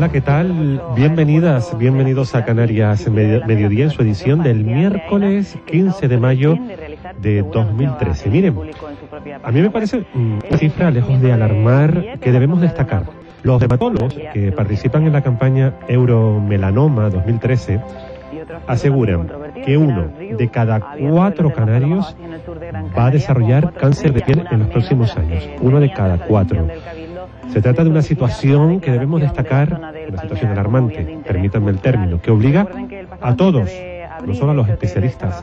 [0.00, 0.80] Hola, ¿qué tal?
[0.96, 6.56] Bienvenidas, bienvenidos a Canarias Mediodía en su edición del miércoles 15 de mayo
[7.20, 8.30] de 2013.
[8.30, 8.56] Miren,
[9.42, 13.04] a mí me parece una cifra lejos de alarmar que debemos destacar.
[13.42, 17.82] Los dermatólogos que participan en la campaña Euromelanoma 2013
[18.66, 19.28] aseguran
[19.66, 22.16] que uno de cada cuatro canarios
[22.96, 25.46] va a desarrollar cáncer de piel en los próximos años.
[25.60, 26.66] Uno de cada cuatro.
[27.52, 32.30] Se trata de una situación que debemos destacar, una situación alarmante, permítanme el término, que
[32.30, 32.66] obliga
[33.20, 33.68] a todos,
[34.24, 35.42] no solo a los especialistas,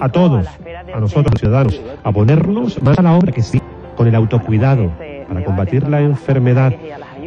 [0.00, 0.46] a todos,
[0.94, 3.60] a nosotros los ciudadanos, a ponernos más a la obra que sí,
[3.96, 4.92] con el autocuidado,
[5.28, 6.72] para combatir la enfermedad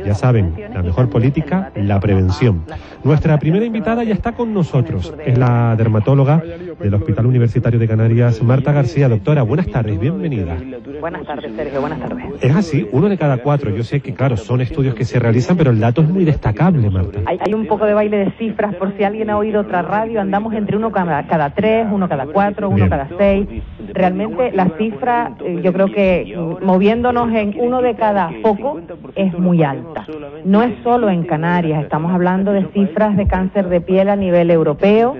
[0.05, 2.63] ya saben, la mejor política, la prevención.
[3.03, 5.13] Nuestra primera invitada ya está con nosotros.
[5.25, 6.41] Es la dermatóloga
[6.79, 9.09] del Hospital Universitario de Canarias, Marta García.
[9.09, 10.57] Doctora, buenas tardes, bienvenida.
[10.99, 12.25] Buenas tardes, Sergio, buenas tardes.
[12.41, 13.75] Es así, uno de cada cuatro.
[13.75, 16.89] Yo sé que, claro, son estudios que se realizan, pero el dato es muy destacable,
[16.89, 17.19] Marta.
[17.25, 20.53] Hay, un poco de baile de cifras, por si alguien ha oído otra radio, andamos
[20.53, 23.47] entre uno cada, cada tres, uno cada cuatro, uno cada seis.
[23.93, 28.79] Realmente la cifra, eh, yo creo que moviéndonos en uno de cada poco,
[29.15, 30.05] es muy alta.
[30.45, 34.51] No es solo en Canarias, estamos hablando de cifras de cáncer de piel a nivel
[34.51, 35.15] europeo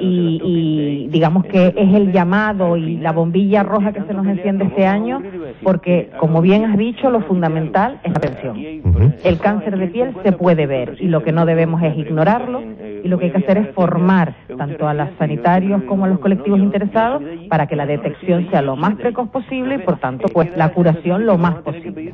[0.00, 4.86] y, digamos que es el llamado y la bombilla roja que se nos enciende este
[4.86, 5.22] año
[5.62, 9.16] porque, como bien has dicho, lo fundamental es la prevención.
[9.24, 12.62] El cáncer de piel se puede ver y lo que no debemos es ignorarlo
[13.02, 16.18] y lo que hay que hacer es formar tanto a los sanitarios como a los
[16.18, 20.56] colectivos interesados para que la detección sea lo más precoz posible y, por tanto, pues
[20.56, 22.12] la curación lo más posible.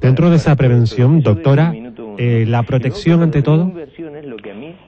[0.00, 1.72] Dentro de esa prevención, doctora,
[2.18, 3.72] eh, la protección ante todo.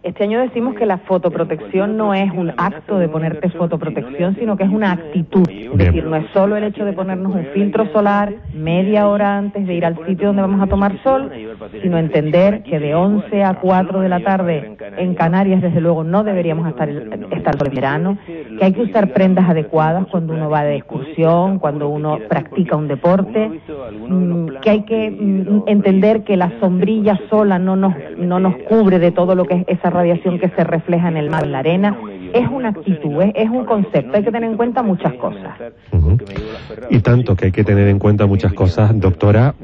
[0.03, 4.65] Este año decimos que la fotoprotección no es un acto de ponerte fotoprotección, sino que
[4.65, 5.46] es una actitud.
[5.79, 9.67] Es decir, no es solo el hecho de ponernos un filtro solar media hora antes
[9.67, 11.31] de ir al sitio donde vamos a tomar sol,
[11.83, 16.25] sino entender que de 11 a 4 de la tarde en Canarias, desde luego, no
[16.25, 20.65] deberíamos estar, estar por el verano, que hay que usar prendas adecuadas cuando uno va
[20.65, 23.61] de excursión, cuando uno practica un deporte,
[24.09, 28.99] mm, que hay que mm, entender que la sombrilla sola no nos, no nos cubre
[28.99, 31.59] de todo lo que es esa radiación que se refleja en el mar, en la
[31.59, 31.97] arena.
[32.33, 35.55] Es una actitud, es, un concepto, hay que tener en cuenta muchas cosas.
[36.91, 39.55] Y tanto que hay que tener en cuenta muchas cosas, doctora.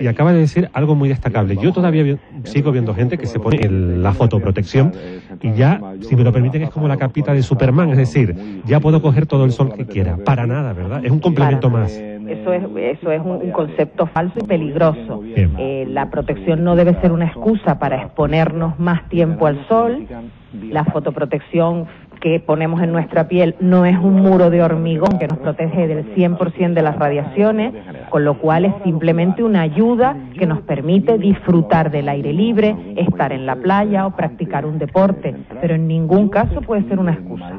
[0.00, 1.56] Y acaba de decir algo muy destacable.
[1.56, 4.92] Yo todavía sigo viendo gente que se pone en la fotoprotección
[5.40, 8.80] y ya, si me lo permiten, es como la capita de Superman, es decir, ya
[8.80, 10.16] puedo coger todo el sol que quiera.
[10.16, 11.04] Para nada, ¿verdad?
[11.04, 11.90] Es un complemento más.
[12.30, 15.22] Eso es, eso es un, concepto falso y peligroso.
[15.24, 20.06] Eh, la protección no debe ser una excusa para exponernos más tiempo al sol.
[20.52, 21.86] La fotoprotección
[22.20, 26.14] que ponemos en nuestra piel no es un muro de hormigón que nos protege del
[26.14, 27.72] 100% de las radiaciones,
[28.10, 33.32] con lo cual es simplemente una ayuda que nos permite disfrutar del aire libre, estar
[33.32, 37.52] en la playa o practicar un deporte, pero en ningún caso puede ser una excusa.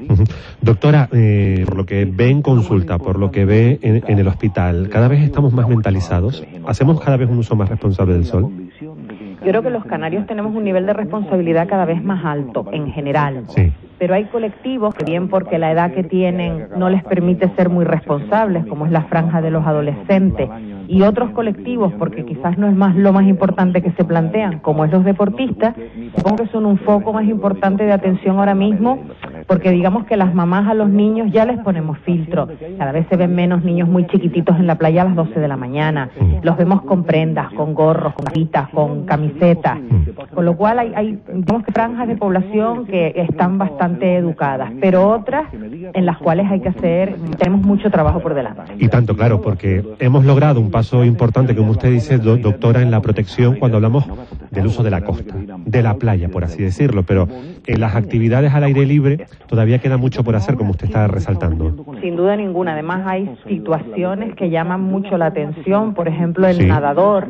[0.61, 4.89] Doctora, eh, por lo que ve en consulta, por lo que ve en el hospital,
[4.89, 8.51] cada vez estamos más mentalizados, hacemos cada vez un uso más responsable del sol.
[8.79, 12.91] Yo creo que los canarios tenemos un nivel de responsabilidad cada vez más alto en
[12.91, 13.45] general.
[13.47, 13.71] Sí
[14.01, 17.85] pero hay colectivos que bien porque la edad que tienen no les permite ser muy
[17.85, 20.49] responsables, como es la franja de los adolescentes,
[20.91, 24.83] y otros colectivos porque quizás no es más lo más importante que se plantean, como
[24.83, 25.73] es los deportistas,
[26.17, 28.99] supongo que son un foco más importante de atención ahora mismo,
[29.47, 33.15] porque digamos que las mamás a los niños ya les ponemos filtro, cada vez se
[33.15, 36.09] ven menos niños muy chiquititos en la playa a las 12 de la mañana,
[36.43, 39.79] los vemos con prendas, con gorros, con gafitas, con camisetas,
[40.33, 41.19] con lo cual hay, hay
[41.65, 46.69] que franjas de población que están bastante educadas, pero otras en las cuales hay que
[46.69, 48.63] hacer, tenemos mucho trabajo por delante.
[48.77, 53.01] Y tanto, claro, porque hemos logrado un paso importante, como usted dice, doctora, en la
[53.01, 54.05] protección cuando hablamos
[54.49, 57.27] del uso de la costa, de la playa, por así decirlo, pero
[57.65, 61.85] en las actividades al aire libre todavía queda mucho por hacer, como usted está resaltando.
[62.01, 67.27] Sin duda ninguna, además hay situaciones que llaman mucho la atención, por ejemplo, el nadador.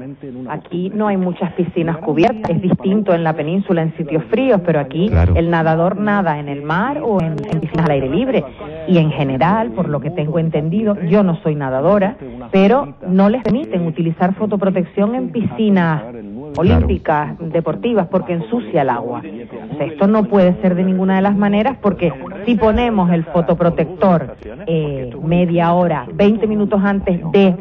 [0.50, 4.80] Aquí no hay muchas piscinas cubiertas, es distinto en la península, en sitios fríos, pero
[4.80, 8.44] aquí el nadador nada en el mar o en, piscinas al aire libre.
[8.88, 12.18] Y en general, por lo que tengo entendido, yo no soy nadadora,
[12.52, 16.04] pero no les permiten utilizar fotoprotección en piscinas
[16.58, 19.22] olímpicas, deportivas, porque ensucia el agua.
[19.80, 22.12] esto no puede ser de ninguna de las maneras porque
[22.46, 24.36] si ponemos el fotoprotector
[24.68, 27.56] eh, media hora, 20 minutos antes de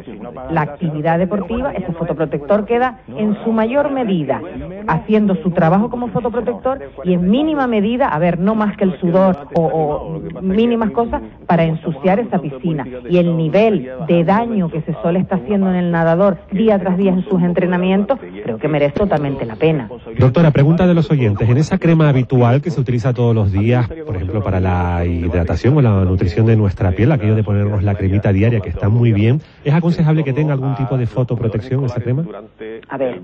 [0.50, 4.40] la actividad deportiva, ese fotoprotector queda en su mayor medida
[4.86, 8.98] haciendo su trabajo como fotoprotector y en mínima medida, a ver, no más que el
[9.00, 12.86] sudor o, o mínimas cosas para ensuciar esa piscina.
[13.08, 16.96] Y el nivel de daño que se sole está haciendo en el nadador día tras
[16.96, 19.88] día en sus entrenamientos, creo que merece totalmente la pena.
[20.18, 21.48] Doctora, pregunta de los oyentes.
[21.48, 25.76] En esa crema habitual que se utiliza todos los días, por ejemplo, para la hidratación
[25.76, 29.12] o la nutrición de nuestra piel, aquello de ponernos la cremita diaria, que está muy
[29.12, 32.24] bien, ¿es aconsejable que tenga algún tipo de fotoprotección esa crema?
[32.90, 33.22] A ver,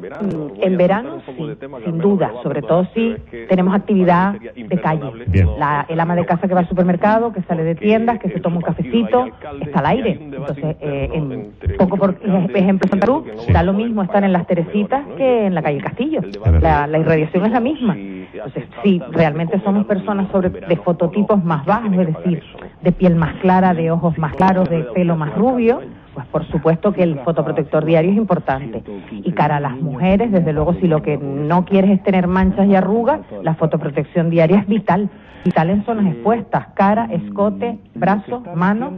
[0.60, 3.16] en verano sí, sin duda, sobre todo si
[3.48, 5.10] tenemos actividad de calle.
[5.58, 8.38] La, el ama de casa que va al supermercado, que sale de tiendas, que se
[8.38, 9.26] toma un cafecito,
[9.60, 10.18] está al aire.
[10.22, 12.16] Entonces, eh, en, poco por
[12.54, 16.20] ejemplo, Santa Cruz, da lo mismo estar en las Teresitas que en la calle Castillo.
[16.60, 17.96] La, la irradiación es la misma.
[17.96, 22.42] Entonces, sí, realmente somos personas sobre, de fototipos más bajos, es decir,
[22.82, 25.80] de piel más clara, de ojos más claros, de pelo más rubio,
[26.16, 28.82] pues por supuesto que el fotoprotector diario es importante.
[29.10, 32.66] Y cara a las mujeres, desde luego, si lo que no quieres es tener manchas
[32.68, 35.10] y arrugas, la fotoprotección diaria es vital.
[35.44, 38.94] Vital en zonas expuestas, cara, escote, brazos, manos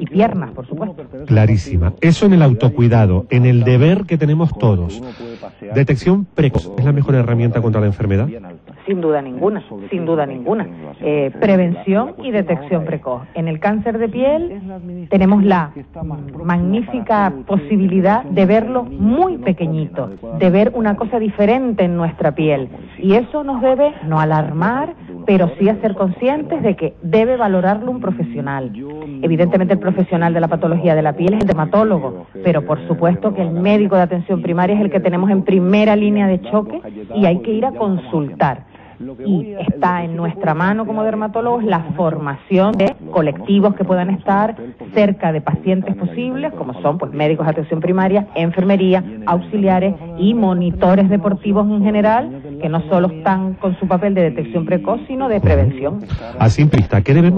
[0.00, 1.04] y piernas, por supuesto.
[1.26, 1.92] Clarísima.
[2.00, 5.02] Eso en el autocuidado, en el deber que tenemos todos.
[5.74, 8.26] Detección precoz es la mejor herramienta contra la enfermedad.
[8.88, 10.66] Sin duda ninguna, sin duda ninguna.
[11.02, 13.20] Eh, prevención y detección precoz.
[13.34, 14.62] En el cáncer de piel
[15.10, 15.72] tenemos la
[16.42, 20.08] magnífica posibilidad de verlo muy pequeñito,
[20.38, 22.70] de ver una cosa diferente en nuestra piel.
[22.96, 24.94] Y eso nos debe no alarmar,
[25.26, 28.72] pero sí a ser conscientes de que debe valorarlo un profesional.
[29.20, 33.34] Evidentemente el profesional de la patología de la piel es el dermatólogo, pero por supuesto
[33.34, 36.80] que el médico de atención primaria es el que tenemos en primera línea de choque
[37.14, 38.77] y hay que ir a consultar
[39.24, 44.56] y está en nuestra mano como dermatólogos la formación de colectivos que puedan estar
[44.94, 51.08] cerca de pacientes posibles, como son pues médicos de atención primaria, enfermería, auxiliares y monitores
[51.08, 55.40] deportivos en general, que no solo están con su papel de detección precoz, sino de
[55.40, 56.00] prevención.
[56.38, 57.36] A simple ¿qué debemos